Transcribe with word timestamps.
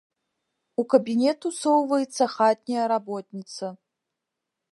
У 0.83 0.85
кабінет 0.93 1.47
усоўваецца 1.49 2.23
хатняя 2.35 2.85
работніца. 2.93 3.65